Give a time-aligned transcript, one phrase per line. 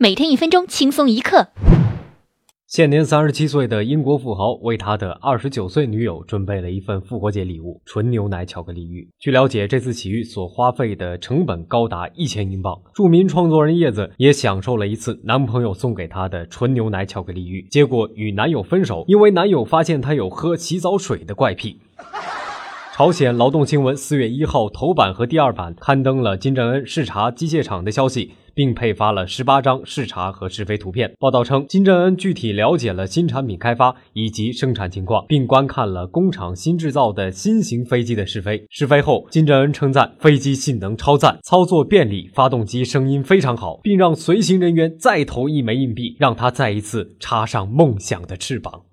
[0.00, 1.48] 每天一分钟，轻松一刻。
[2.68, 9.10] 现年三十七岁的英国富豪为他的二十九岁女友准备了一份复活节礼物——纯牛奶巧克力浴。
[9.18, 12.80] 据了解，这次洗浴所花费的成本高达一千英镑。
[12.94, 21.80] 著名创作人叶子也享受了一次男朋友送给她的纯牛奶巧克力浴，结果与男友分手，因为男友发现她有喝洗澡水的怪癖。
[22.94, 31.14] 朝鲜劳动新闻四月一号头版和第二版刊登了金正恩视察机械厂的消息，并配发了十八张视察和试飞图片。
[31.20, 38.66] 报道称，金正恩具体了解了新产品开发以及生产情况，并观看了工厂新制造的新型飞机的试飞。
[38.68, 48.87] 试飞后，金正恩称赞飞机性能超赞，操作便利，发动机声音非常好，并让随行人员再投一枚硬币，让他再一次插上梦想的翅膀。